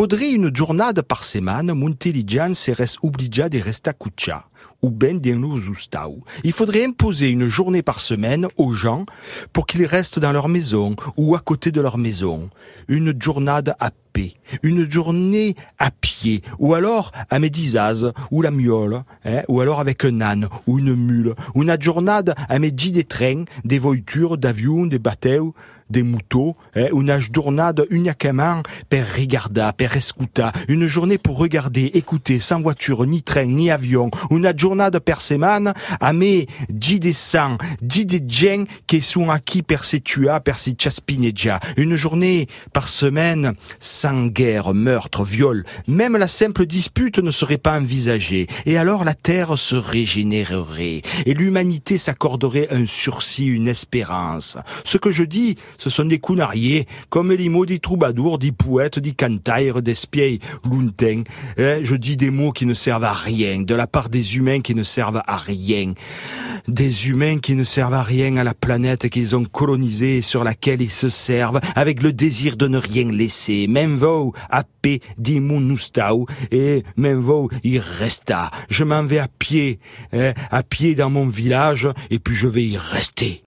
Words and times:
faudrait 0.00 0.30
une 0.30 0.56
journée 0.56 1.02
par 1.06 1.24
semaine, 1.24 1.78
l'intelligence 1.78 2.58
serait 2.58 2.86
obligée 3.02 3.50
de 3.50 3.58
rester 3.58 3.90
coucher 3.92 4.38
ou 4.82 4.90
ben 4.90 5.20
Il 6.44 6.52
faudrait 6.52 6.84
imposer 6.84 7.28
une 7.28 7.48
journée 7.48 7.82
par 7.82 8.00
semaine 8.00 8.48
aux 8.56 8.72
gens 8.72 9.04
pour 9.52 9.66
qu'ils 9.66 9.84
restent 9.84 10.18
dans 10.18 10.32
leur 10.32 10.48
maison 10.48 10.96
ou 11.16 11.34
à 11.34 11.40
côté 11.40 11.70
de 11.70 11.80
leur 11.80 11.98
maison. 11.98 12.50
Une 12.88 13.14
journée 13.20 13.60
à 13.78 13.90
paix, 14.12 14.34
une 14.62 14.90
journée 14.90 15.54
à 15.78 15.90
pied, 15.90 16.42
ou 16.58 16.74
alors 16.74 17.12
à 17.30 17.38
Médisaz, 17.38 18.12
ou 18.30 18.42
la 18.42 18.50
miole, 18.50 19.04
hein, 19.24 19.42
ou 19.48 19.60
alors 19.60 19.80
avec 19.80 20.04
un 20.04 20.20
âne, 20.20 20.48
ou 20.66 20.78
une 20.78 20.94
mule, 20.94 21.34
une 21.54 21.76
journée 21.80 22.20
à 22.48 22.58
Médi 22.58 22.90
des 22.90 23.04
trains, 23.04 23.44
des 23.64 23.78
voitures, 23.78 24.38
d'avions, 24.38 24.86
des 24.86 24.98
bateaux, 24.98 25.54
des 25.90 26.02
moutons, 26.02 26.54
hein, 26.76 26.86
une 26.92 27.18
journée 27.18 27.62
uniquement 27.90 28.62
per 28.88 29.02
regarder, 29.02 29.70
per 29.76 29.96
escuta, 29.96 30.52
une 30.68 30.86
journée 30.86 31.18
pour 31.18 31.36
regarder, 31.36 31.90
écouter, 31.94 32.40
sans 32.40 32.62
voiture, 32.62 33.04
ni 33.06 33.22
train, 33.22 33.46
ni 33.46 33.70
avion, 33.70 34.10
journée 34.56 34.88
per 35.04 35.20
semaine, 35.20 35.72
à 36.00 36.12
mes 36.12 36.46
dix 36.68 37.00
des 37.00 37.12
sang, 37.12 37.58
dix 37.82 38.06
des 38.06 38.22
gens 38.28 38.64
qui 38.86 39.02
sont 39.02 39.30
acquis 39.30 39.62
per 39.62 39.84
se 39.84 39.96
per 39.96 40.52
si 40.56 40.76
une 41.76 41.96
journée 41.96 42.46
par 42.72 42.88
semaine 42.88 43.54
sans 43.78 44.26
guerre, 44.26 44.74
meurtre, 44.74 45.24
viol, 45.24 45.64
même 45.86 46.16
la 46.16 46.28
simple 46.28 46.66
dispute 46.66 47.18
ne 47.18 47.30
serait 47.30 47.58
pas 47.58 47.78
envisagée, 47.78 48.46
et 48.66 48.78
alors 48.78 49.04
la 49.04 49.14
terre 49.14 49.58
se 49.58 49.76
régénérerait, 49.76 51.02
et 51.26 51.34
l'humanité 51.34 51.98
s'accorderait 51.98 52.68
un 52.70 52.86
sursis, 52.86 53.46
une 53.46 53.68
espérance. 53.68 54.56
Ce 54.84 54.98
que 54.98 55.10
je 55.10 55.24
dis, 55.24 55.56
ce 55.78 55.90
sont 55.90 56.04
des 56.04 56.18
counariers, 56.18 56.86
comme 57.08 57.32
les 57.32 57.48
mots 57.48 57.66
des 57.66 57.78
troubadours, 57.78 58.38
des 58.38 58.52
poètes, 58.52 58.98
des 58.98 59.12
cantaires, 59.12 59.82
des 59.82 59.94
spies 59.94 60.40
lointains. 60.64 61.22
Eh, 61.58 61.80
je 61.82 61.94
dis 61.94 62.16
des 62.16 62.30
mots 62.30 62.52
qui 62.52 62.66
ne 62.66 62.74
servent 62.74 63.04
à 63.04 63.12
rien, 63.12 63.60
de 63.60 63.74
la 63.74 63.86
part 63.86 64.08
des 64.08 64.36
humains 64.36 64.39
qui 64.62 64.74
ne 64.74 64.82
servent 64.82 65.22
à 65.26 65.36
rien. 65.36 65.94
Des 66.68 67.08
humains 67.08 67.38
qui 67.38 67.54
ne 67.56 67.64
servent 67.64 67.94
à 67.94 68.02
rien 68.02 68.36
à 68.36 68.44
la 68.44 68.54
planète 68.54 69.08
qu'ils 69.08 69.36
ont 69.36 69.44
colonisée 69.44 70.18
et 70.18 70.22
sur 70.22 70.44
laquelle 70.44 70.82
ils 70.82 70.90
se 70.90 71.08
servent, 71.08 71.60
avec 71.74 72.02
le 72.02 72.12
désir 72.12 72.56
de 72.56 72.68
ne 72.68 72.78
rien 72.78 73.10
laisser. 73.10 73.68
À 74.50 74.64
paix, 74.82 75.00
dit 75.18 75.40
mon 75.40 75.60
et 76.50 76.84
vous, 76.96 77.48
il 77.62 77.78
resta. 77.78 78.50
Je 78.68 78.84
m'en 78.84 79.04
vais 79.04 79.18
à 79.18 79.28
pied, 79.28 79.78
eh, 80.12 80.32
à 80.50 80.62
pied 80.62 80.94
dans 80.94 81.10
mon 81.10 81.26
village, 81.26 81.88
et 82.10 82.18
puis 82.18 82.34
je 82.34 82.46
vais 82.46 82.64
y 82.64 82.76
rester. 82.76 83.38